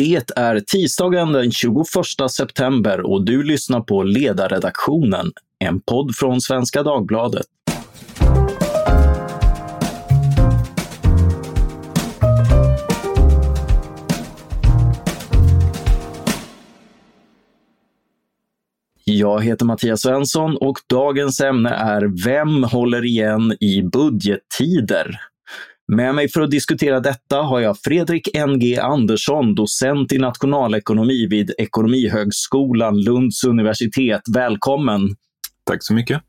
[0.00, 1.86] Det är tisdagen den 21
[2.30, 7.46] september och du lyssnar på Ledarredaktionen, en podd från Svenska Dagbladet.
[19.04, 25.20] Jag heter Mattias Svensson och dagens ämne är Vem håller igen i budgettider?
[25.96, 31.54] Med mig för att diskutera detta har jag Fredrik NG Andersson, docent i nationalekonomi vid
[31.58, 34.20] Ekonomihögskolan Lunds universitet.
[34.34, 35.00] Välkommen!
[35.64, 36.22] Tack så mycket.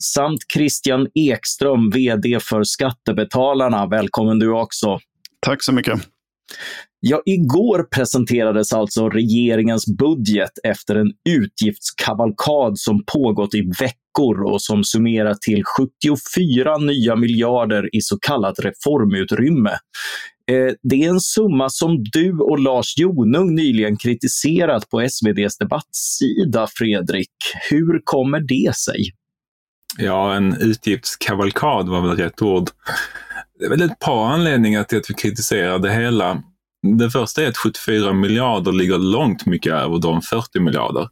[0.00, 3.86] Samt Christian Ekström, VD för Skattebetalarna.
[3.86, 4.98] Välkommen du också.
[5.46, 6.00] Tack så mycket.
[7.00, 14.84] Ja, igår presenterades alltså regeringens budget efter en utgiftskavalkad som pågått i veckor och som
[14.84, 19.70] summerar till 74 nya miljarder i så kallat reformutrymme.
[20.50, 26.68] Eh, det är en summa som du och Lars Jonung nyligen kritiserat på SVDs debattsida,
[26.70, 27.30] Fredrik.
[27.70, 29.10] Hur kommer det sig?
[29.98, 32.70] Ja, en utgiftskavalkad var väl rätt ord.
[33.58, 36.42] Det är väl ett par anledningar till att vi kritiserar det hela.
[36.98, 41.08] Det första är att 74 miljarder ligger långt mycket över de 40 miljarder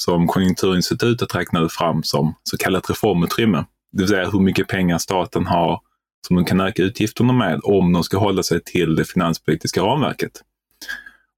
[0.00, 3.64] som Konjunkturinstitutet räknade fram som så kallat reformutrymme.
[3.92, 5.80] Det vill säga hur mycket pengar staten har
[6.26, 10.32] som de kan öka utgifterna med om de ska hålla sig till det finanspolitiska ramverket.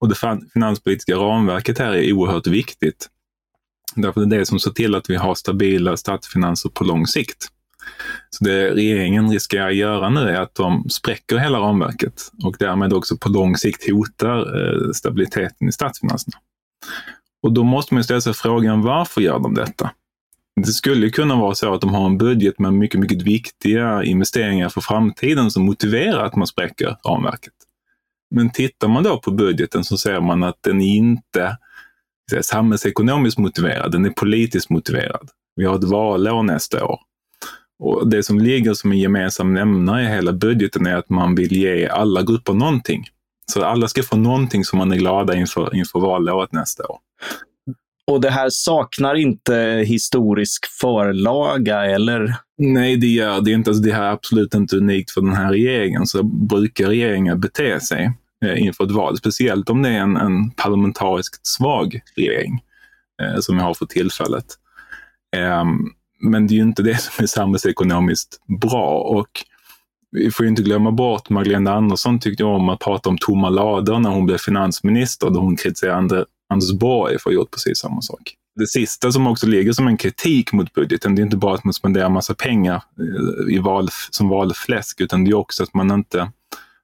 [0.01, 0.15] Och det
[0.53, 3.09] finanspolitiska ramverket här är oerhört viktigt.
[3.97, 7.49] Därför är det det som ser till att vi har stabila statsfinanser på lång sikt.
[8.31, 12.93] Så det regeringen riskerar att göra nu är att de spräcker hela ramverket och därmed
[12.93, 16.39] också på lång sikt hotar eh, stabiliteten i statsfinanserna.
[17.43, 19.91] Och då måste man ställa sig frågan varför gör de detta?
[20.57, 24.69] Det skulle kunna vara så att de har en budget med mycket, mycket viktiga investeringar
[24.69, 27.53] för framtiden som motiverar att man spräcker ramverket.
[28.31, 31.57] Men tittar man då på budgeten så ser man att den inte
[32.37, 35.29] är samhällsekonomiskt motiverad, den är politiskt motiverad.
[35.57, 37.01] Vi har ett valår nästa år.
[37.79, 41.53] Och Det som ligger som en gemensam nämnare i hela budgeten är att man vill
[41.53, 43.05] ge alla grupper någonting.
[43.47, 46.99] Så alla ska få någonting som man är glada inför, inför valåret nästa år.
[48.07, 52.37] Och det här saknar inte historisk förlaga, eller?
[52.59, 53.71] Nej, det gör det inte.
[53.71, 56.07] Alltså, det här är absolut inte unikt för den här regeringen.
[56.07, 58.13] Så brukar regeringen bete sig
[58.45, 62.61] eh, inför ett val, speciellt om det är en, en parlamentariskt svag regering
[63.23, 64.47] eh, som vi har för tillfället.
[65.37, 69.01] Um, men det är ju inte det som är samhällsekonomiskt bra.
[69.01, 69.45] Och
[70.13, 74.11] vi får inte glömma bort Magdalena Andersson tyckte om att prata om tomma lador när
[74.11, 78.37] hon blev finansminister, då hon kritiserade Anders Borg för att ha gjort precis samma sak.
[78.55, 81.65] Det sista som också ligger som en kritik mot budgeten, det är inte bara att
[81.65, 85.91] man spenderar massa pengar eh, i val, som valfläsk, utan det är också att man
[85.91, 86.31] inte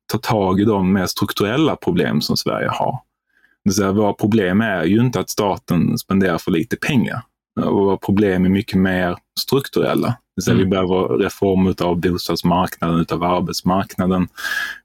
[0.07, 2.93] tar tag i de mer strukturella problem som Sverige har.
[2.93, 7.23] Det vill säga, våra problem är ju inte att staten spenderar för lite pengar.
[7.65, 10.17] Och våra problem är mycket mer strukturella.
[10.37, 10.65] Det mm.
[10.65, 14.29] Vi behöver reform av bostadsmarknaden, av arbetsmarknaden.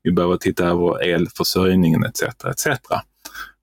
[0.04, 2.22] Vi behöver titta över elförsörjningen etc.
[2.24, 2.68] etc.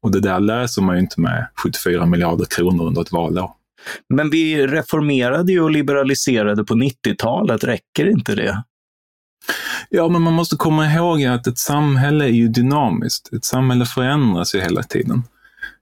[0.03, 3.51] Och det där läser man ju inte med 74 miljarder kronor under ett valår.
[4.09, 8.63] Men vi reformerade ju och liberaliserade på 90-talet, räcker inte det?
[9.89, 13.33] Ja, men man måste komma ihåg att ett samhälle är ju dynamiskt.
[13.33, 15.23] Ett samhälle förändras ju hela tiden.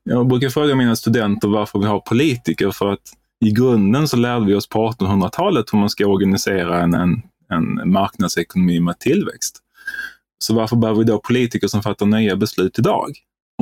[0.08, 3.12] Jag brukar fråga mina studenter varför vi har politiker, för att
[3.44, 7.92] i grunden så lärde vi oss på 1800-talet hur man ska organisera en, en, en
[7.92, 9.58] marknadsekonomi med tillväxt.
[10.38, 13.10] Så varför behöver vi då politiker som fattar nya beslut idag?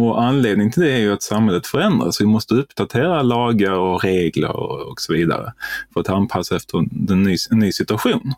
[0.01, 2.21] Och anledningen till det är ju att samhället förändras.
[2.21, 5.53] Vi måste uppdatera lagar och regler och, så vidare
[5.93, 8.35] för att anpassa efter en ny, en ny situation.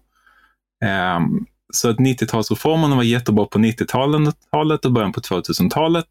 [1.16, 6.06] Um, så att 90-talsreformerna var jättebra på 90-talet och början på 2000-talet.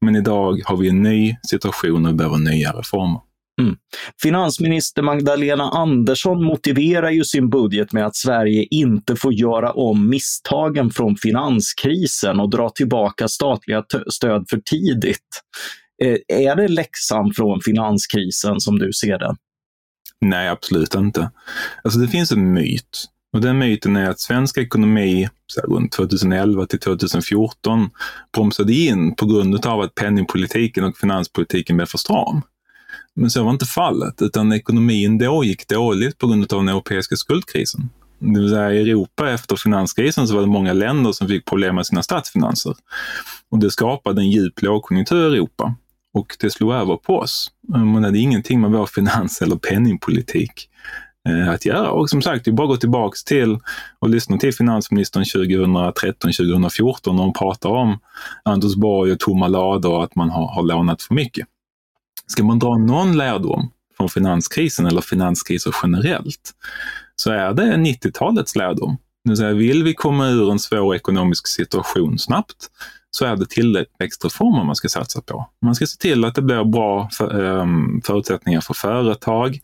[0.00, 3.20] Men idag har vi en ny situation och behöver nya reformer.
[3.60, 3.76] Mm.
[4.22, 10.90] Finansminister Magdalena Andersson motiverar ju sin budget med att Sverige inte får göra om misstagen
[10.90, 15.42] från finanskrisen och dra tillbaka statliga stöd för tidigt.
[16.02, 19.36] Eh, är det läxan från finanskrisen som du ser den?
[20.20, 21.30] Nej, absolut inte.
[21.84, 25.92] Alltså det finns en myt och den myten är att svensk ekonomi så här runt
[25.92, 27.90] 2011 till 2014
[28.34, 32.42] bromsade in på grund av att penningpolitiken och finanspolitiken blev för stram.
[33.14, 37.16] Men så var inte fallet, utan ekonomin då gick dåligt på grund av den europeiska
[37.16, 37.90] skuldkrisen.
[38.18, 41.74] Det vill säga i Europa efter finanskrisen så var det många länder som fick problem
[41.74, 42.74] med sina statsfinanser.
[43.50, 45.74] Och det skapade en djup lågkonjunktur i Europa.
[46.14, 47.50] Och det slog över på oss.
[47.68, 50.68] Men det hade ingenting med vår finans eller penningpolitik
[51.28, 51.90] Eh, att göra.
[51.90, 53.58] Och som sagt, det är bara att gå tillbaks till
[53.98, 57.98] och lyssna till finansministern 2013-2014 när hon pratar om
[58.44, 61.46] Anders Borg och tomma lador och att man har, har lånat för mycket.
[62.26, 66.52] Ska man dra någon lärdom från finanskrisen eller finanskriser generellt
[67.16, 68.96] så är det 90-talets lärdom.
[69.24, 72.70] Det vill, säga, vill vi komma ur en svår ekonomisk situation snabbt
[73.10, 75.48] så är det tillväxtreformer man ska satsa på.
[75.62, 79.60] Man ska se till att det blir bra för, um, förutsättningar för företag,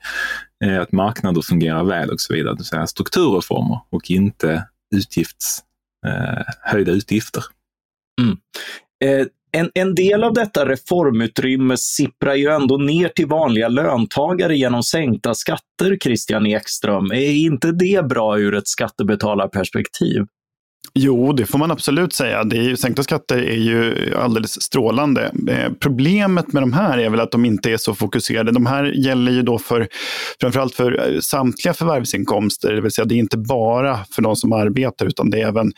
[0.65, 2.53] Eh, att marknader fungerar väl och så vidare.
[2.53, 4.65] Det vill säga strukturreformer och inte
[4.95, 5.61] utgifts,
[6.07, 7.45] eh, höjda utgifter.
[8.21, 8.37] Mm.
[9.05, 14.83] Eh, en, en del av detta reformutrymme sipprar ju ändå ner till vanliga löntagare genom
[14.83, 17.13] sänkta skatter, Christian Ekström.
[17.13, 20.27] Är inte det bra ur ett skattebetalarperspektiv?
[20.93, 22.45] Jo, det får man absolut säga.
[22.45, 25.33] Det är ju, sänkta skatter är ju alldeles strålande.
[25.49, 28.53] Eh, problemet med de här är väl att de inte är så fokuserade.
[28.53, 29.89] De här gäller ju då för
[30.41, 34.53] framförallt för eh, samtliga förvärvsinkomster, det vill säga det är inte bara för de som
[34.53, 35.73] arbetar utan det är även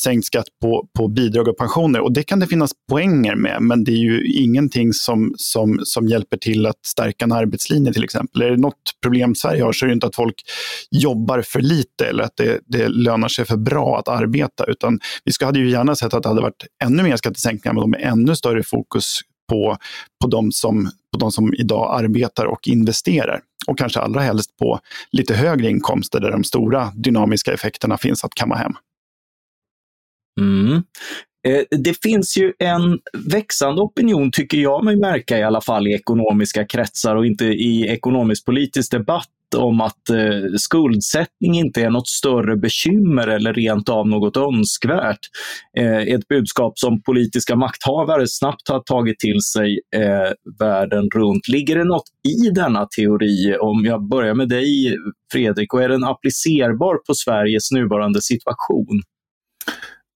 [0.00, 2.00] sänkt skatt på, på bidrag och pensioner.
[2.00, 6.08] Och det kan det finnas poänger med, men det är ju ingenting som, som, som
[6.08, 8.42] hjälper till att stärka en arbetslinje till exempel.
[8.42, 10.34] Är det något problem Sverige har så är det inte att folk
[10.90, 15.00] jobbar för lite eller att det, det lönar sig för bra att arbeta detta, utan
[15.24, 18.00] vi ska, hade ju gärna sett att det hade varit ännu mer skattesänkningar, men med
[18.02, 19.76] ännu större fokus på,
[20.22, 23.40] på, de som, på de som idag arbetar och investerar.
[23.66, 24.80] Och kanske allra helst på
[25.12, 28.72] lite högre inkomster där de stora dynamiska effekterna finns att kamma hem.
[30.40, 30.82] Mm.
[31.48, 35.94] Eh, det finns ju en växande opinion, tycker jag mig märka i alla fall i
[35.94, 42.08] ekonomiska kretsar och inte i ekonomisk politisk debatt om att eh, skuldsättning inte är något
[42.08, 45.18] större bekymmer eller rent av något önskvärt.
[45.78, 51.48] Eh, ett budskap som politiska makthavare snabbt har tagit till sig eh, världen runt.
[51.48, 53.56] Ligger det något i denna teori?
[53.60, 54.96] Om jag börjar med dig
[55.32, 59.02] Fredrik, och är den applicerbar på Sveriges nuvarande situation?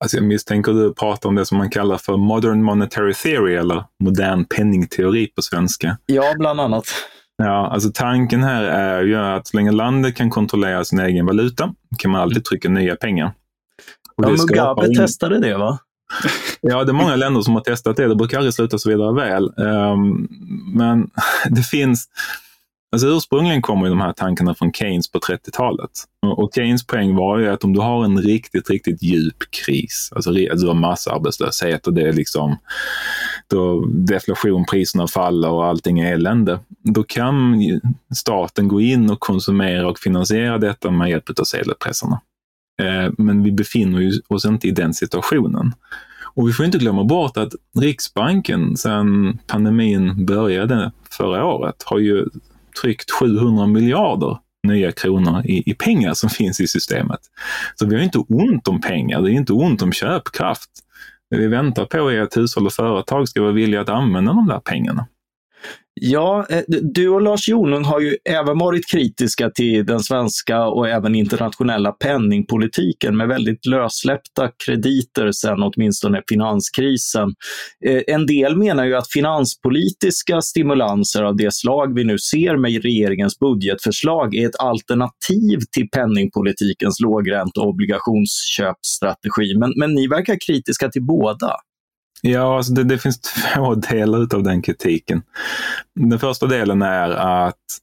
[0.01, 3.55] Alltså jag misstänker att du pratar om det som man kallar för modern monetary theory
[3.55, 5.99] eller modern penningteori på svenska.
[6.07, 6.85] Ja, bland annat.
[7.37, 11.75] Ja, alltså tanken här är ju att så länge landet kan kontrollera sin egen valuta
[11.99, 13.33] kan man alltid trycka nya pengar.
[14.17, 14.95] Och ja, Mugabe in...
[14.97, 15.79] testade det va?
[16.61, 18.09] Ja, det är många länder som har testat det.
[18.09, 19.53] Det brukar aldrig sluta så vidare väl.
[19.57, 20.29] Um,
[20.75, 21.11] men
[21.51, 22.09] det finns,
[22.95, 25.91] Alltså ursprungligen kommer de här tankarna från Keynes på 30-talet.
[26.37, 30.31] Och Keynes poäng var ju att om du har en riktigt, riktigt djup kris, alltså
[30.31, 32.57] du har massarbetslöshet och det är liksom
[33.47, 36.59] då deflation, priserna faller och allting är elände.
[36.83, 37.63] Då kan
[38.15, 42.21] staten gå in och konsumera och finansiera detta med hjälp av sedelpressarna.
[42.83, 45.73] Eh, men vi befinner oss inte i den situationen.
[46.35, 52.29] Och vi får inte glömma bort att Riksbanken sedan pandemin började förra året har ju
[52.83, 57.21] tryckt 700 miljarder nya kronor i, i, pengar som finns i systemet.
[57.75, 60.71] Så vi har inte ont om pengar, det är inte ont om köpkraft.
[61.35, 64.47] Det vi väntar på är att hushåll och företag ska vara villiga att använda de
[64.47, 65.07] där pengarna.
[66.01, 70.89] Ja, eh, du och Lars Jonung har ju även varit kritiska till den svenska och
[70.89, 77.35] även internationella penningpolitiken med väldigt lössläppta krediter sedan åtminstone finanskrisen.
[77.87, 82.83] Eh, en del menar ju att finanspolitiska stimulanser av det slag vi nu ser med
[82.83, 89.59] regeringens budgetförslag är ett alternativ till penningpolitikens lågränte och obligationsköpstrategi.
[89.59, 91.51] Men, men ni verkar kritiska till båda.
[92.27, 93.21] Ja, alltså det, det finns
[93.55, 95.23] två delar av den kritiken.
[95.95, 97.81] Den första delen är att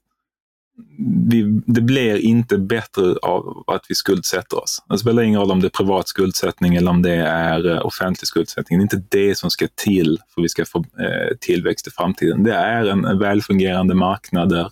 [1.30, 4.82] vi, det blir inte bättre av att vi skuldsätter oss.
[4.88, 8.28] Det spelar ingen roll om det är privat skuldsättning eller om det är eh, offentlig
[8.28, 8.78] skuldsättning.
[8.78, 11.90] Det är inte det som ska till för att vi ska få eh, tillväxt i
[11.90, 12.42] framtiden.
[12.42, 14.70] Det är en, en välfungerande marknader,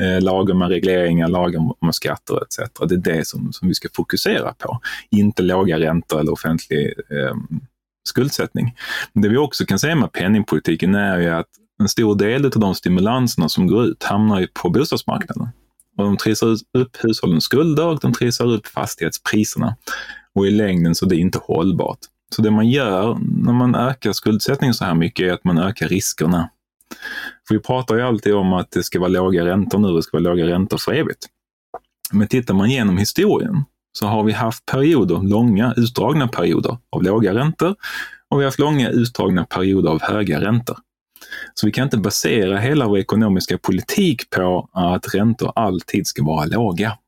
[0.00, 2.58] eh, lagom med regleringar, lagom med skatter etc.
[2.88, 4.80] Det är det som, som vi ska fokusera på.
[5.10, 7.36] Inte låga räntor eller offentlig eh,
[8.08, 8.76] skuldsättning.
[9.12, 11.46] Det vi också kan säga med penningpolitiken är ju att
[11.80, 15.48] en stor del av de stimulanserna som går ut hamnar ju på bostadsmarknaden.
[15.96, 16.46] Och de trissar
[16.78, 19.76] upp hushållens skulder och de trissar upp fastighetspriserna.
[20.34, 21.98] Och i längden så är det inte hållbart.
[22.36, 25.88] Så det man gör när man ökar skuldsättningen så här mycket är att man ökar
[25.88, 26.50] riskerna.
[27.48, 30.16] För vi pratar ju alltid om att det ska vara låga räntor nu, det ska
[30.16, 31.26] vara låga räntor för evigt.
[32.12, 37.34] Men tittar man genom historien så har vi haft perioder, långa utdragna perioder av låga
[37.34, 37.74] räntor
[38.28, 40.76] och vi har haft långa utdragna perioder av höga räntor.
[41.54, 46.44] Så vi kan inte basera hela vår ekonomiska politik på att räntor alltid ska vara
[46.44, 46.98] låga.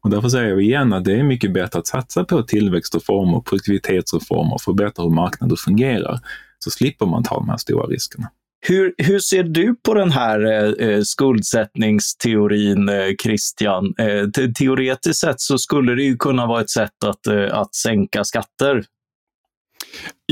[0.00, 4.58] Och därför säger vi igen att det är mycket bättre att satsa på tillväxtreformer, produktivitetsreformer,
[4.58, 6.20] förbättra hur marknader fungerar,
[6.58, 8.30] så slipper man ta de här stora riskerna.
[8.64, 13.94] Hur, hur ser du på den här eh, eh, skuldsättningsteorin, eh, Christian?
[13.98, 17.74] Eh, te teoretiskt sett så skulle det ju kunna vara ett sätt att, eh, att
[17.74, 18.84] sänka skatter.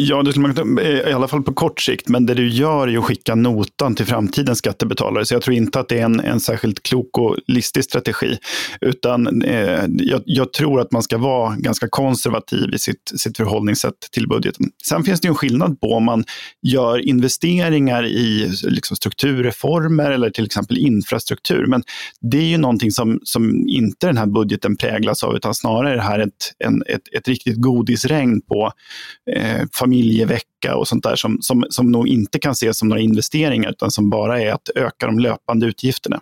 [0.02, 2.08] Ja, det skulle man, eh, i alla fall på kort sikt.
[2.08, 5.24] Men det du gör är att skicka notan till framtidens skattebetalare.
[5.24, 8.38] Så jag tror inte att det är en, en särskilt klok och listig strategi.
[8.80, 14.00] Utan eh, jag, jag, tror att man ska vara ganska konservativ i sitt, sitt förhållningssätt
[14.12, 14.66] till budgeten.
[14.88, 16.24] Sen finns det en skillnad på om man
[16.62, 21.66] gör investeringar i liksom, strukturreformer eller till exempel infrastruktur.
[21.66, 21.82] Men
[22.20, 25.96] det är ju någonting som, som inte den här budgeten präglas av, utan snarare är
[25.96, 28.72] det här ett, en, ett, ett riktigt godisregn på
[29.36, 33.70] eh, familjevecka och sånt där som, som, som nog inte kan ses som några investeringar
[33.70, 36.20] utan som bara är att öka de löpande utgifterna.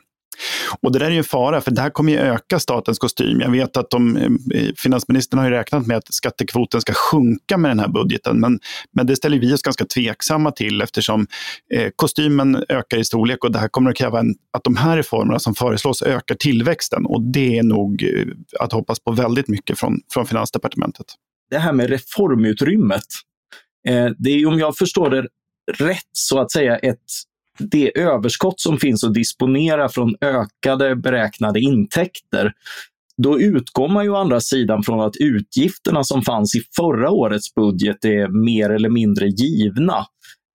[0.80, 3.40] Och det där är ju en fara, för det här kommer ju öka statens kostym.
[3.40, 4.30] Jag vet att de, eh,
[4.76, 8.58] finansministern har ju räknat med att skattekvoten ska sjunka med den här budgeten, men,
[8.92, 11.26] men det ställer vi oss ganska tveksamma till eftersom
[11.74, 14.96] eh, kostymen ökar i storlek och det här kommer att kräva en, att de här
[14.96, 18.26] reformerna som föreslås ökar tillväxten och det är nog eh,
[18.60, 21.06] att hoppas på väldigt mycket från, från Finansdepartementet.
[21.50, 23.04] Det här med reformutrymmet,
[23.88, 25.26] Eh, det är om jag förstår det
[25.72, 27.04] rätt så att säga ett
[27.58, 32.52] det överskott som finns att disponera från ökade beräknade intäkter.
[33.22, 37.54] Då utgår man ju å andra sidan från att utgifterna som fanns i förra årets
[37.54, 40.06] budget är mer eller mindre givna.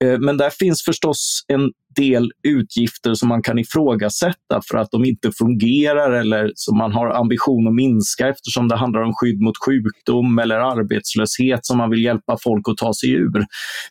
[0.04, 5.06] Eh, men där finns förstås en del utgifter som man kan ifrågasätta för att de
[5.06, 9.58] inte fungerar eller som man har ambition att minska eftersom det handlar om skydd mot
[9.66, 13.46] sjukdom eller arbetslöshet som man vill hjälpa folk att ta sig ur.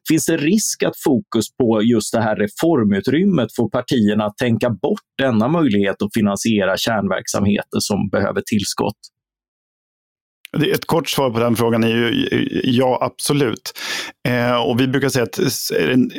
[0.09, 5.09] Finns det risk att fokus på just det här reformutrymmet får partierna att tänka bort
[5.19, 8.99] denna möjlighet att finansiera kärnverksamheter som behöver tillskott?
[10.73, 12.29] Ett kort svar på den frågan är ju
[12.65, 13.73] ja, absolut.
[14.29, 15.39] Eh, och vi brukar säga att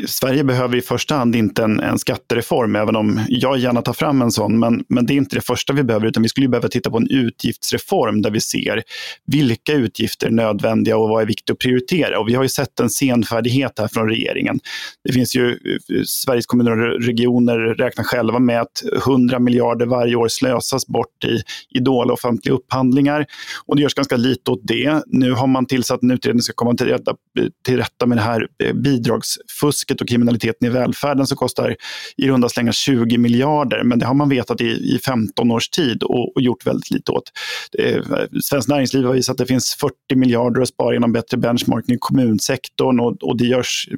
[0.07, 4.21] Sverige behöver i första hand inte en, en, skattereform, även om jag gärna tar fram
[4.21, 4.59] en sån.
[4.59, 6.97] Men, men det är inte det första vi behöver, utan vi skulle behöva titta på
[6.97, 8.83] en utgiftsreform där vi ser
[9.25, 12.19] vilka utgifter är nödvändiga och vad är viktigt att prioritera.
[12.19, 14.59] Och vi har ju sett en senfärdighet här från regeringen.
[15.03, 15.59] Det finns ju,
[16.05, 21.41] Sveriges kommuner och regioner räknar själva med att 100 miljarder varje år slösas bort i,
[21.77, 23.25] i dåliga offentliga upphandlingar.
[23.65, 25.03] Och det görs ganska lite åt det.
[25.07, 27.15] Nu har man tillsatt en utredning som ska komma till rätta,
[27.65, 31.75] till rätta med det här eh, bidragsfusket och kriminaliteten i välfärden som kostar
[32.17, 33.83] i runda slängar 20 miljarder.
[33.83, 37.11] Men det har man vetat i, i 15 års tid och, och gjort väldigt lite
[37.11, 37.31] åt.
[37.79, 38.01] Eh,
[38.43, 41.97] Svenskt Näringsliv har visat att det finns 40 miljarder att spara genom bättre benchmarking i
[41.99, 43.89] kommunsektorn och, och det görs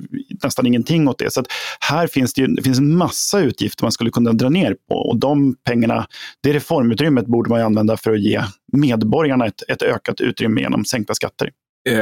[0.44, 1.34] nästan ingenting åt det.
[1.34, 1.44] Så
[1.80, 4.96] här finns det, ju, det finns en massa utgifter man skulle kunna dra ner på
[4.96, 6.08] och de pengarna,
[6.44, 8.42] det reformutrymmet borde man använda för att ge
[8.72, 11.50] medborgarna ett, ett ökat utrymme genom sänkta skatter.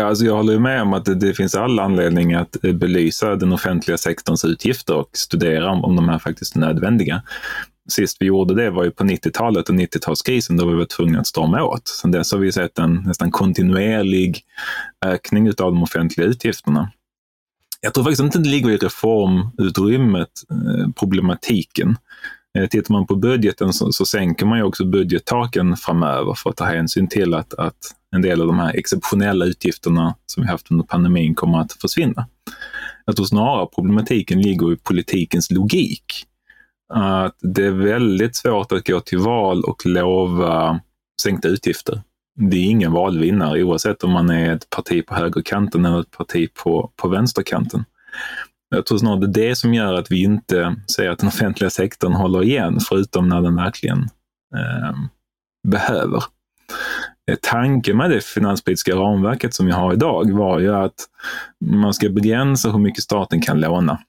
[0.05, 3.53] Alltså jag håller med om att det, det, finns all anledning att eh, belysa den
[3.53, 7.21] offentliga sektorns utgifter och studera om, om de är faktiskt nödvändiga.
[7.89, 11.27] Sist vi gjorde det var ju på 90-talet och 90-talskrisen då vi var tvungna att
[11.27, 11.87] strama åt.
[11.87, 14.41] Sen dess har vi sett en nästan kontinuerlig
[15.05, 16.91] ökning av de offentliga utgifterna.
[17.81, 21.97] Jag tror faktiskt inte det ligger i reformutrymmet, eh, problematiken.
[22.57, 26.55] Eh, tittar man på budgeten så, så sänker man ju också budgettaken framöver för att
[26.55, 27.77] ta hänsyn till att, att
[28.15, 32.27] en del av de här exceptionella utgifterna som vi haft under pandemin kommer att försvinna.
[33.05, 36.05] Jag tror snarare problematiken ligger i politikens logik.
[36.93, 40.79] Att det är väldigt svårt att gå till val och lova
[41.21, 42.01] sänkta utgifter.
[42.35, 46.53] Det är ingen valvinnare oavsett om man är ett parti på högerkanten eller ett parti
[46.53, 47.85] på, på vänsterkanten.
[48.75, 51.69] Jag tror snarare det är det som gör att vi inte ser att den offentliga
[51.69, 53.97] sektorn håller igen, förutom när den verkligen
[54.55, 54.95] ehm, eh,
[55.67, 56.23] behöver.
[57.41, 60.95] Tanken med det finanspolitiska ramverket som vi har idag var ju att
[61.65, 63.99] man ska begränsa hur mycket staten kan låna.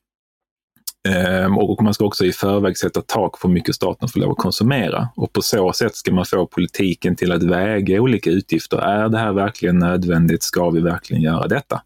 [1.09, 4.31] Eh, och man ska också i förväg sätta tak för hur mycket staten får lov
[4.31, 5.09] att konsumera.
[5.17, 8.79] Och på så sätt ska man få politiken till att väga olika utgifter.
[8.79, 10.43] Är det här verkligen nödvändigt?
[10.43, 11.83] Ska vi verkligen göra detta?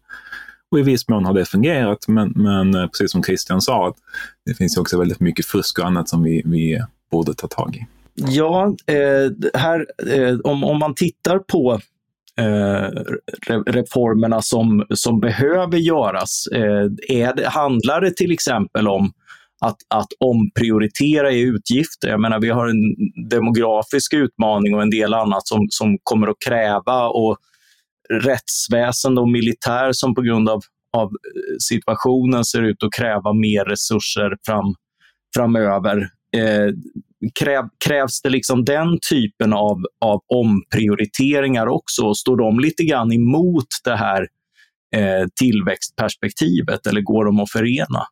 [0.71, 3.93] Och i viss mån har det fungerat, men, men eh, precis som Christian sa,
[4.45, 7.85] det finns också väldigt mycket fusk och annat som vi, vi borde ta tag i.
[8.15, 11.79] Ja, eh, här, eh, om, om man tittar på
[12.37, 12.89] eh,
[13.65, 19.11] reformerna som, som behöver göras, eh, är det, handlar det till exempel om
[19.61, 22.09] att, att omprioritera i utgifter.
[22.09, 22.95] Jag menar, vi har en
[23.29, 27.37] demografisk utmaning och en del annat som, som kommer att kräva och
[28.13, 30.59] rättsväsende och militär som på grund av,
[30.97, 34.75] av eh, situationen ser ut att kräva mer resurser fram,
[35.35, 35.97] framöver.
[36.37, 36.73] Eh,
[37.39, 42.13] kräv, krävs det liksom den typen av, av omprioriteringar också?
[42.13, 44.27] Står de lite grann emot det här
[44.95, 48.05] eh, tillväxtperspektivet eller går de att förena?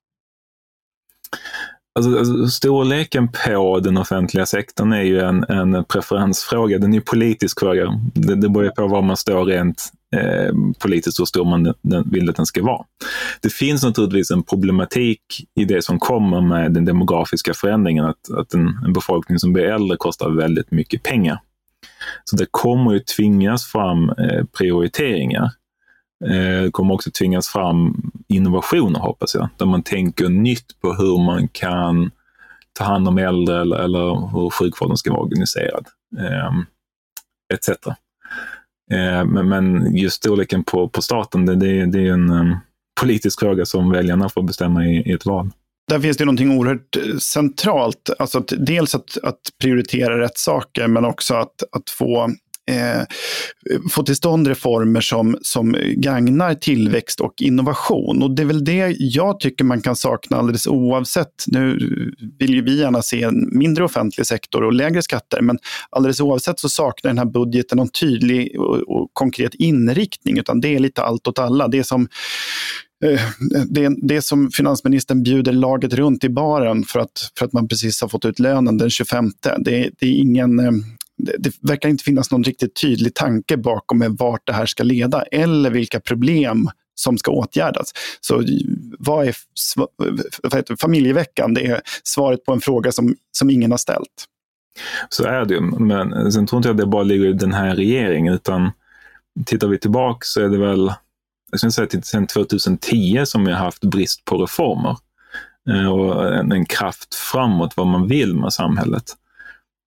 [1.98, 6.78] Alltså, alltså, storleken på den offentliga sektorn är ju en, en preferensfråga.
[6.78, 8.02] Den är ju politisk fråga.
[8.14, 12.30] Det, det beror på var man står rent eh, politiskt, hur stor man den, vill
[12.30, 12.86] att den ska vara.
[13.42, 15.22] Det finns naturligtvis en problematik
[15.60, 19.64] i det som kommer med den demografiska förändringen, att, att en, en befolkning som blir
[19.64, 21.40] äldre kostar väldigt mycket pengar.
[22.24, 25.52] Så det kommer ju tvingas fram eh, prioriteringar.
[26.20, 31.26] Det eh, kommer också tvingas fram innovationer hoppas jag, där man tänker nytt på hur
[31.26, 32.12] man kan
[32.74, 35.86] ta hand om äldre eller, eller hur sjukvården ska vara organiserad.
[36.20, 36.52] Eh,
[37.54, 37.70] etc.
[38.92, 42.58] Eh, men, men just storleken på, på staten, det, det, det är en um,
[43.02, 45.52] politisk fråga som väljarna får bestämma i, i ett val
[45.88, 48.10] där finns det någonting oerhört eh, centralt.
[48.20, 52.30] Alltså att, dels att, att prioritera rätt saker, men också att, att få
[52.68, 53.04] eh,
[53.92, 58.24] få till stånd reformer som, som gagnar tillväxt och innovation.
[58.24, 61.44] Och det är väl det jag tycker man kan sakna alldeles oavsett.
[61.48, 61.78] Nu
[62.40, 65.58] vill ju vi gärna se en mindre offentlig sektor och lägre skatter, men
[65.90, 70.76] alldeles oavsett så saknar den här budgeten någon tydlig och, och konkret inriktning, utan det
[70.76, 71.68] är lite allt åt alla.
[71.68, 72.08] Det är som
[73.06, 73.22] eh,
[73.70, 78.02] det, det som finansministern bjuder laget runt i baren för att, för att man precis
[78.02, 79.32] har fått ut lönen den 25.
[79.58, 80.72] Det, det är ingen eh,
[81.18, 84.84] det, det verkar inte finnas någon riktigt tydlig tanke bakom med vart det här ska
[84.84, 87.92] leda eller vilka problem som ska åtgärdas.
[88.22, 88.44] Så
[89.00, 89.36] vad är,
[90.44, 91.54] vad familjeveckan?
[91.54, 94.26] Det är svaret på en fråga som, som ingen har ställt.
[95.10, 97.76] Så är det ju, men sen tror inte jag det bara ligger i den här
[97.76, 98.72] regeringen, utan
[99.46, 100.94] tittar vi tillbaka så är det väl,
[101.52, 104.98] jag skulle säga sedan 2010 som vi har haft brist på reformer
[105.70, 109.04] eh, och en, en kraft framåt vad man vill med samhället.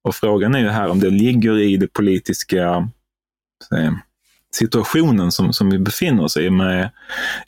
[0.02, 2.90] Och frågan är ju här om det ligger i det politiska
[4.54, 6.90] situationen som, som vi befinner oss i med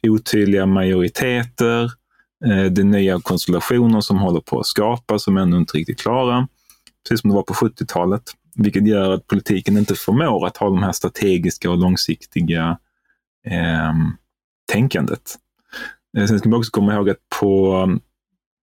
[0.02, 1.84] otydliga majoriteter,
[2.46, 6.48] eh, det nya konstellationer som håller på att skapas som ännu inte riktigt klara,
[7.08, 8.22] precis som det var på 70-talet,
[8.54, 12.78] vilket gör att politiken inte förmår att ha de här strategiska och långsiktiga
[13.46, 13.92] eh,
[14.72, 15.38] tänkandet.
[16.18, 17.88] Eh, sen ska man också komma ihåg att på,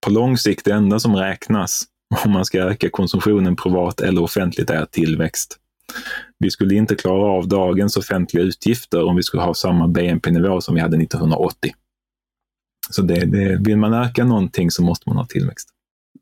[0.02, 1.84] på lång sikt, det enda som räknas
[2.26, 5.58] om man ska öka konsumtionen privat eller offentligt är tillväxt.
[6.40, 10.76] Vi skulle inte klara av dagens offentliga utgifter om vi skulle ha samma BNP-nivå som
[10.76, 11.74] vi hade 1980.
[12.90, 15.70] Så det, det, vill man öka någonting så måste man ha tillväxt.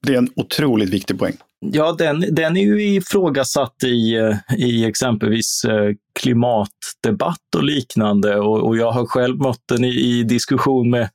[0.08, 1.34] Det är en otroligt viktig poäng.
[1.60, 8.40] Ja, den, den är ju ifrågasatt i, eh, i exempelvis eh, klimatdebatt och liknande.
[8.40, 11.10] Och, och jag har själv mött den i, i, diskussion med,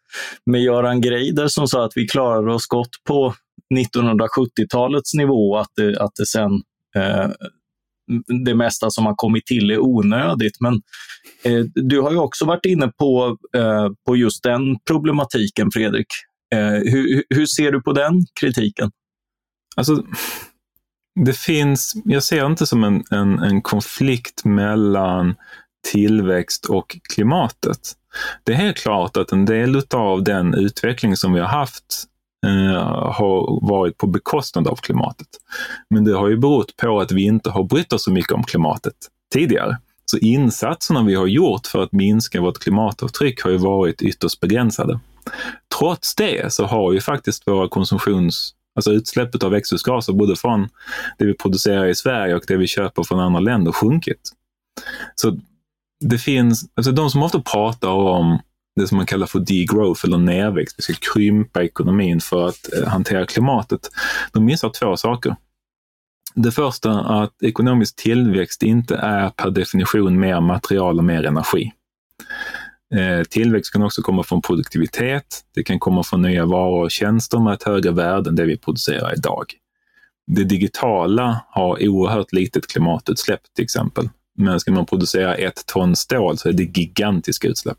[0.47, 3.35] med Göran Greider som sa att vi klarar oss gott på
[3.75, 6.53] 1970-talets nivå, att det, att det sen
[6.97, 7.31] eh,
[8.45, 10.61] det mesta som har kommit till är onödigt.
[10.61, 10.75] Men
[11.45, 16.07] eh, du har ju också varit inne på, eh, på just den problematiken, Fredrik.
[16.53, 18.91] Eh, hur, hur ser du på den kritiken?
[19.77, 20.05] Alltså,
[21.25, 25.35] det finns, jag ser inte som en, en, en konflikt mellan
[25.93, 27.93] tillväxt och klimatet.
[28.45, 32.05] Det är helt klart att en del av den utveckling som vi har haft
[32.47, 35.29] eh, har varit på bekostnad av klimatet.
[35.91, 38.45] Men det har ju berott på att vi inte har brytt oss så mycket om
[38.45, 38.95] klimatet
[39.33, 39.79] tidigare.
[40.05, 45.01] Så insatserna vi har gjort för att minska vårt klimatavtryck har ju varit ytterst begränsade.
[45.79, 50.69] Trots det så har ju faktiskt våra konsumtions Alltså utsläppet av växthusgaser både från
[51.19, 54.33] det vi producerar i Sverige och det vi köper från andra länder sjunkit.
[55.15, 55.39] Så
[56.01, 58.39] det finns, alltså de som ofta pratar om
[58.77, 60.79] det som man kallar för degrowth eller nedväxt.
[60.79, 63.91] Vi ska krympa ekonomin för att eh, hantera klimatet.
[64.33, 65.37] De missar två saker.
[66.35, 71.73] Det första att ekonomisk tillväxt inte är per definition mer material och mer energi.
[72.95, 75.41] Eh, tillväxt kan också komma från produktivitet.
[75.55, 78.57] Det kan komma från nya varor och tjänster med ett högre värde än det vi
[78.57, 79.45] producerar idag.
[80.27, 84.09] Det digitala har oerhört litet klimatutsläpp till exempel.
[84.39, 87.79] Men ska man producera ett ton stål så är det gigantiska utsläpp.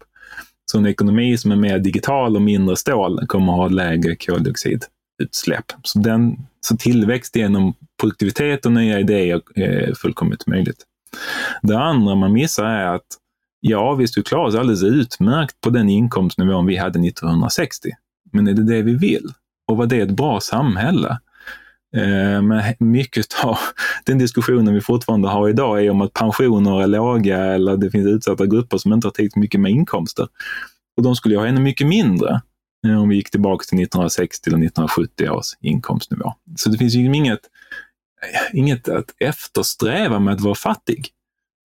[0.65, 5.65] Så en ekonomi som är mer digital och mindre stål kommer att ha lägre koldioxidutsläpp.
[5.83, 10.83] Så, den, så tillväxt genom produktivitet och nya idéer är fullkomligt möjligt.
[11.61, 13.07] Det andra man missar är att
[13.65, 17.89] ja, vi skulle klara oss alldeles utmärkt på den inkomstnivån vi hade 1960.
[18.31, 19.29] Men är det det vi vill?
[19.67, 21.09] Och var det ett bra samhälle?
[21.95, 23.57] Eh, men mycket av
[24.05, 28.07] den diskussionen vi fortfarande har idag är om att pensioner är låga eller det finns
[28.07, 30.27] utsatta grupper som inte har tillräckligt mycket med inkomster.
[30.97, 32.41] Och de skulle ju ha ännu mycket mindre
[32.87, 36.33] eh, om vi gick tillbaka till 1960 eller 1970 års inkomstnivå.
[36.55, 37.39] Så det finns ju inget,
[38.21, 41.09] eh, inget att eftersträva med att vara fattig.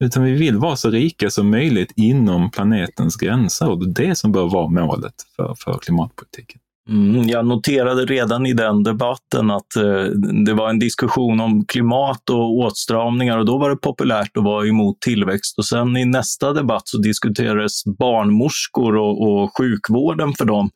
[0.05, 4.15] Utan vi vill vara så rika som möjligt inom planetens gränser och det är det
[4.15, 6.61] som bör vara målet för, för klimatpolitiken.
[6.89, 10.05] Mm, jag noterade redan i den debatten att eh,
[10.45, 14.67] det var en diskussion om klimat och åtstramningar och då var det populärt att vara
[14.67, 15.59] emot tillväxt.
[15.59, 20.71] Och sen i nästa debatt så diskuterades barnmorskor och, och sjukvården för dem.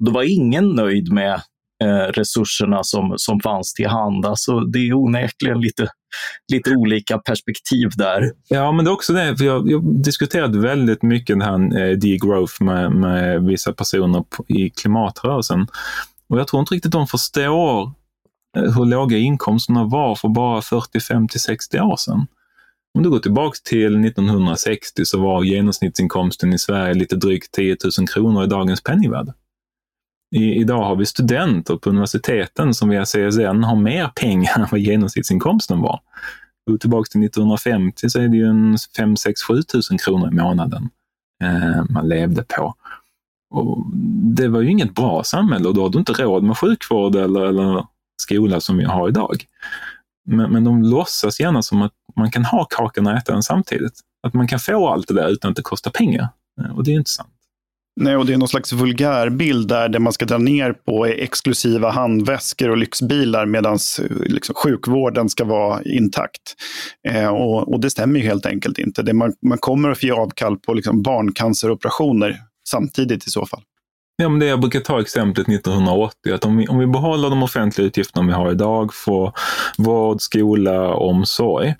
[0.00, 1.40] Då var ingen nöjd med
[1.82, 4.26] eh, resurserna som, som fanns till hand.
[4.34, 5.88] Så det är onekligen lite,
[6.52, 8.32] lite olika perspektiv där.
[8.48, 11.96] Ja, men det är också det, för jag har diskuterat väldigt mycket den här eh,
[11.96, 15.66] degrowth med, med vissa personer på, i klimatrörelsen.
[16.28, 17.82] Och jag tror inte riktigt de förstår
[18.56, 22.26] eh, hur låga inkomsterna var för bara 40, 50, 60 år sedan.
[22.98, 28.08] Om du går tillbaka till 1960 så var genomsnittsinkomsten i Sverige lite drygt 10 000
[28.08, 29.32] kronor i dagens penningvärde.
[30.34, 34.80] I, idag har vi studenter på universiteten som via CSN har mer pengar än vad
[34.80, 36.00] genomsnittsinkomsten var.
[36.70, 40.34] Går tillbaka till 1950 så är det ju en 5 6 7 000 kronor i
[40.34, 40.90] månaden
[41.42, 42.74] eh, man levde på.
[43.50, 43.84] Och
[44.36, 47.40] det var ju inget bra samhälle och då har du inte råd med sjukvård eller,
[47.40, 47.86] eller
[48.22, 49.44] skola som vi har idag.
[50.26, 54.00] Men, men de låtsas gärna som att man kan ha kakan och äta den samtidigt.
[54.26, 56.28] Att man kan få allt det där utan att det kostar pengar.
[56.60, 57.33] Eh, och det är inte sant.
[57.96, 61.10] Nej, och det är någon slags vulgärbild där det man ska dra ner på är
[61.10, 66.54] exklusiva handväskor och lyxbilar medan eh, liksom, sjukvården ska vara intakt.
[67.08, 69.02] Eh, och, och, det stämmer ju helt enkelt inte.
[69.02, 73.62] Det man, man kommer att få ge avkall på liksom, barncanceroperationer samtidigt i så fall.
[74.16, 77.42] Ja, men det jag brukar ta exemplet 1980, att om vi, om vi behåller de
[77.42, 79.32] offentliga utgifterna vi har idag för
[79.78, 81.74] vård, skola, omsorg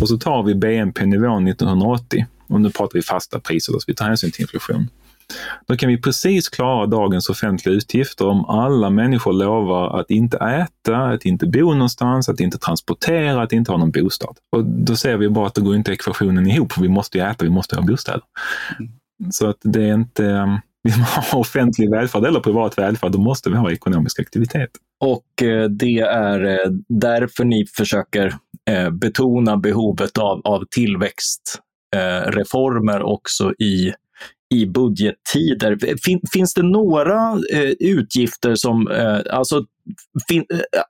[0.00, 4.06] och så tar vi BNP-nivån 1980 och nu pratar vi fasta priser, så vi tar
[4.06, 4.88] hänsyn till inflation.
[5.66, 10.96] Då kan vi precis klara dagens offentliga utgifter om alla människor lovar att inte äta,
[10.96, 14.36] att inte bo någonstans, att inte transportera, att inte ha någon bostad.
[14.56, 17.24] Och då ser vi bara att det går inte ekvationen ihop, för vi måste ju
[17.24, 18.22] äta, vi måste ha bostäder.
[18.78, 18.92] Mm.
[19.32, 20.22] Så att det är inte,
[20.82, 24.70] vill man ha offentlig välfärd eller privat välfärd, då måste vi ha ekonomisk aktivitet.
[25.00, 28.34] Och eh, det är eh, därför ni försöker
[28.70, 33.92] eh, betona behovet av, av tillväxtreformer också i
[34.54, 35.96] i budgettider.
[36.04, 39.64] Fin, finns det några eh, utgifter som, eh, alltså,
[40.28, 40.82] fin, eh, eh,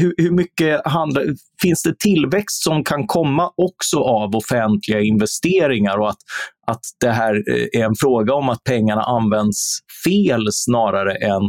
[0.00, 1.24] hur, hur, mycket handlar,
[1.62, 6.18] finns det tillväxt som kan komma också av offentliga investeringar och att,
[6.66, 11.42] att det här eh, är en fråga om att pengarna används fel snarare än,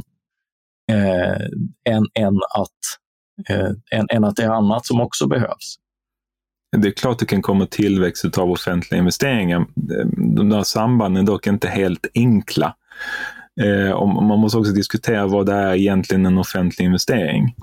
[0.92, 1.42] eh,
[1.90, 2.80] än, än, att,
[3.50, 5.83] eh, än, än att det är annat som också behövs?
[6.78, 9.66] Det är klart det kan komma tillväxt av offentliga investeringar.
[10.36, 12.76] De där sambanden är dock inte helt enkla.
[13.62, 17.56] Eh, man måste också diskutera vad det är egentligen en offentlig investering.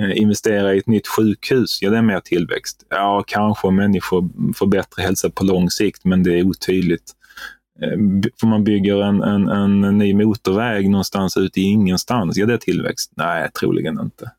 [0.00, 2.86] Eh, investera i ett nytt sjukhus, ja det är mer tillväxt.
[2.88, 7.12] Ja, kanske människor får bättre hälsa på lång sikt, men det är otydligt.
[7.82, 7.98] Eh,
[8.40, 9.48] för man bygger en, en,
[9.84, 13.12] en ny motorväg någonstans ute i ingenstans, ja det är tillväxt.
[13.16, 14.30] Nej, troligen inte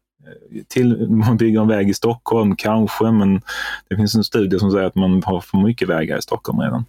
[0.67, 3.41] till, man bygger en väg i Stockholm, kanske, men
[3.89, 6.85] det finns en studie som säger att man har för mycket vägar i Stockholm redan.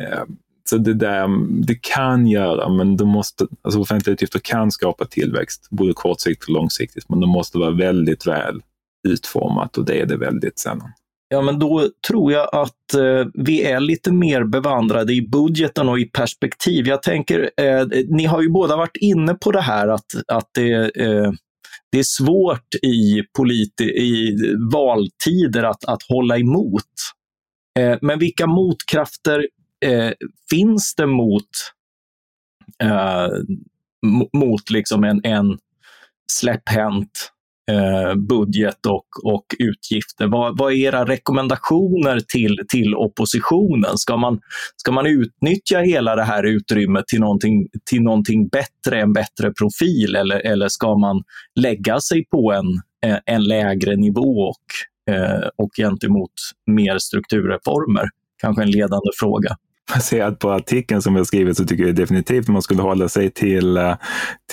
[0.00, 0.24] Eh,
[0.70, 1.28] så det där,
[1.66, 6.54] det kan göra, men det måste, alltså offentliga utgifter kan skapa tillväxt, både kortsiktigt och
[6.54, 8.62] långsiktigt, men det måste vara väldigt väl
[9.08, 10.92] utformat och det är det väldigt sällan.
[11.28, 15.98] Ja, men då tror jag att eh, vi är lite mer bevandrade i budgeten och
[15.98, 16.86] i perspektiv.
[16.86, 20.96] Jag tänker, eh, ni har ju båda varit inne på det här att, att det
[20.96, 21.32] eh,
[21.92, 24.36] det är svårt i, politi i
[24.72, 26.84] valtider att, att hålla emot.
[27.78, 29.46] Eh, men vilka motkrafter
[29.84, 30.12] eh,
[30.50, 31.50] finns det mot,
[32.82, 33.28] eh,
[34.32, 35.58] mot liksom en, en
[36.32, 37.32] släpphänt
[37.70, 40.26] Eh, budget och, och utgifter.
[40.26, 43.98] Vad, vad är era rekommendationer till, till oppositionen?
[43.98, 44.40] Ska man,
[44.76, 50.16] ska man utnyttja hela det här utrymmet till någonting, till någonting bättre, en bättre profil
[50.16, 51.22] eller, eller ska man
[51.60, 52.66] lägga sig på en,
[53.10, 56.32] eh, en lägre nivå och, eh, och gentemot
[56.66, 58.08] mer strukturreformer?
[58.42, 59.56] Kanske en ledande fråga
[59.94, 63.76] baserat på artikeln som jag skrivit så tycker jag definitivt man skulle hålla sig till,
[63.76, 63.94] eh,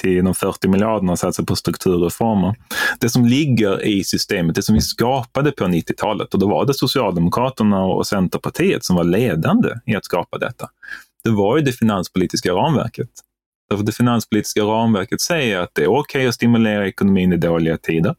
[0.02, 2.56] till de 40 miljarderna och satsa på strukturreformer.
[3.00, 6.74] Det som ligger i systemet, det som vi skapade på 90-talet, och då var det
[6.74, 10.70] Socialdemokraterna och Centerpartiet som var ledande i att skapa detta.
[11.24, 13.10] Det var ju det finanspolitiska ramverket.
[13.70, 17.78] Därför det finanspolitiska ramverket säger att det är okej okay att stimulera ekonomin i dåliga
[17.78, 18.16] tider.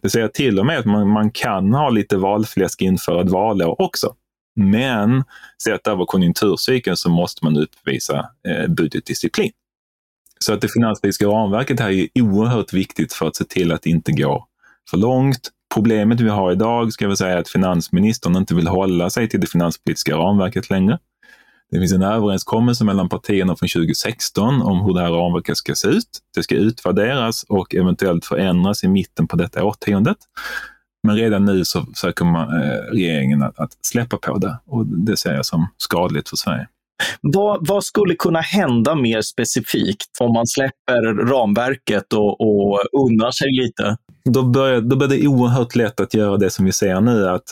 [0.00, 3.80] Det säger till och med att man, man kan ha lite valfläsk inför ett valår
[3.82, 4.14] också.
[4.56, 5.24] Men
[5.62, 9.52] sett över konjunkturcykeln så måste man uppvisa eh, budgetdisciplin.
[10.38, 13.90] Så att det finanspolitiska ramverket här är oerhört viktigt för att se till att det
[13.90, 14.44] inte går
[14.90, 15.50] för långt.
[15.74, 19.40] Problemet vi har idag ska vi säga är att finansministern inte vill hålla sig till
[19.40, 20.98] det finanspolitiska ramverket längre.
[21.70, 25.88] Det finns en överenskommelse mellan partierna från 2016 om hur det här ramverket ska se
[25.88, 26.08] ut.
[26.34, 30.16] Det ska utvärderas och eventuellt förändras i mitten på detta årtiondet.
[31.06, 35.16] Men redan nu så försöker man, eh, regeringen att, att, släppa på det och det
[35.16, 36.68] ser jag som skadligt för Sverige.
[37.20, 43.48] Vad, vad, skulle kunna hända mer specifikt om man släpper ramverket och, och unnar sig
[43.52, 43.96] lite?
[44.24, 47.44] Då, börjar, då blir det oerhört lätt att göra det som vi ser nu, att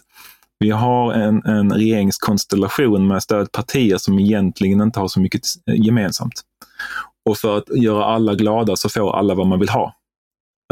[0.59, 6.43] vi har en, en regeringskonstellation med stödpartier som egentligen inte har så mycket gemensamt.
[7.29, 9.95] Och för att göra alla glada så får alla vad man vill ha.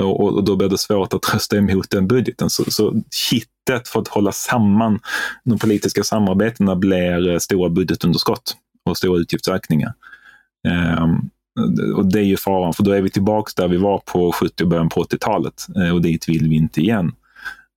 [0.01, 2.51] Och, och då blir det svårt att rösta emot den budgeten.
[2.51, 5.01] Så, så kittet för att hålla samman
[5.45, 9.95] de politiska samarbetena blir eh, stora budgetunderskott och stora utgiftsökningar.
[11.01, 11.31] Um,
[11.97, 14.63] och det är ju faran, för då är vi tillbaka där vi var på 70
[14.63, 17.13] och början på 80-talet eh, och dit vill vi inte igen.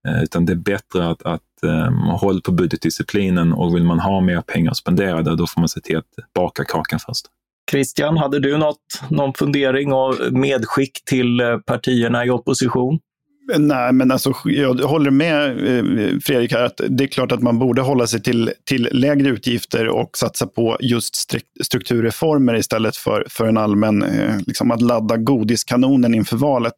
[0.08, 4.00] Eh, utan det är bättre att, att ehm, um, hålla på budgetdisciplinen och vill man
[4.00, 7.26] ha mer pengar spenderade, då får man se till att baka kakan först.
[7.72, 13.00] Christian, hade du något, någon fundering och medskick till eh, partierna i opposition?
[13.48, 17.60] Nej, men alltså, jag håller med eh, Fredrik här att det är klart att man
[17.60, 21.16] borde hålla sig till, till lägre utgifter och satsa på just
[21.64, 26.74] strukturreformer istället för, för en allmän, eh, liksom att ladda godiskanonen inför valet.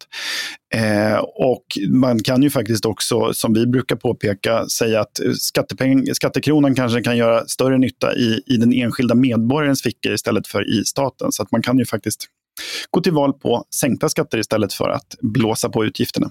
[0.74, 5.20] Eh, och man kan ju faktiskt också, som vi brukar påpeka, säga att
[6.14, 10.84] skattekronan kanske kan göra större nytta i, i den enskilda medborgarens fickor istället för i
[10.84, 11.32] staten.
[11.32, 12.26] Så att man kan ju faktiskt
[12.90, 16.30] gå till val på sänkta skatter istället för att blåsa på utgifterna.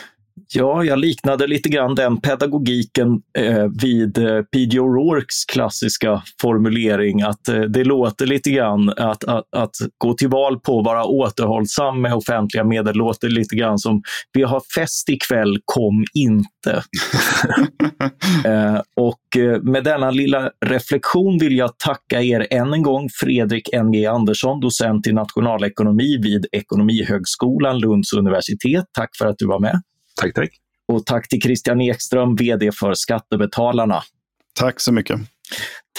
[0.53, 4.79] Ja, jag liknade lite grann den pedagogiken eh, vid eh, P.J.
[4.79, 10.59] O'Rourkes klassiska formulering att eh, det låter lite grann att, att, att, gå till val
[10.59, 14.01] på att vara återhållsam med offentliga medel låter lite grann som
[14.33, 16.83] vi har fest ikväll, kom inte.
[18.45, 23.69] eh, och eh, med denna lilla reflektion vill jag tacka er än en gång, Fredrik
[23.73, 24.05] N.G.
[24.05, 28.85] Andersson, docent i nationalekonomi vid Ekonomihögskolan Lunds universitet.
[28.97, 29.81] Tack för att du var med.
[30.21, 30.51] Tack, tack.
[30.87, 34.03] Och tack till Christian Ekström, VD för Skattebetalarna.
[34.53, 35.19] Tack så mycket.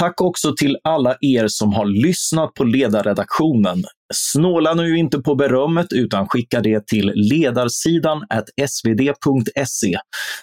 [0.02, 3.84] Tack också till alla er som har lyssnat på ledarredaktionen.
[4.14, 8.22] Snåla nu inte på berömmet utan skicka det till ledarsidan
[8.68, 9.98] svd.se.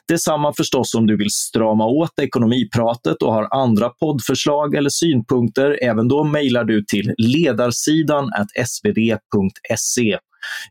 [0.07, 5.83] Detsamma förstås om du vill strama åt ekonomipratet och har andra poddförslag eller synpunkter.
[5.83, 8.31] Även då mejlar du till ledarsidan
[8.65, 10.17] svd.se.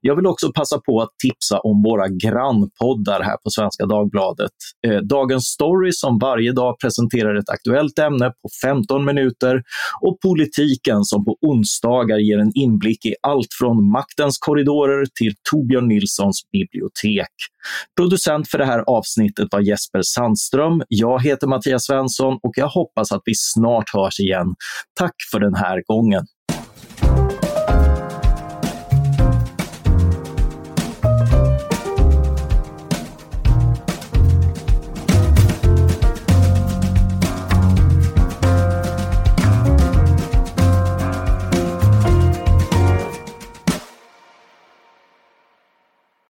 [0.01, 4.51] Jag vill också passa på att tipsa om våra grannpoddar här på Svenska Dagbladet.
[4.87, 9.63] Eh, Dagens Story som varje dag presenterar ett aktuellt ämne på 15 minuter
[10.01, 15.89] och Politiken som på onsdagar ger en inblick i allt från maktens korridorer till Torbjörn
[15.89, 17.33] Nilssons bibliotek.
[17.97, 20.83] Producent för det här avsnittet var Jesper Sandström.
[20.89, 24.55] Jag heter Mattias Svensson och jag hoppas att vi snart hörs igen.
[24.99, 26.27] Tack för den här gången.